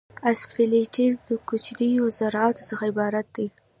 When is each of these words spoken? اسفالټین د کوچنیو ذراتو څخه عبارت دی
اسفالټین 0.31 1.11
د 1.27 1.29
کوچنیو 1.47 2.05
ذراتو 2.17 2.67
څخه 2.69 2.83
عبارت 2.91 3.27
دی 3.35 3.47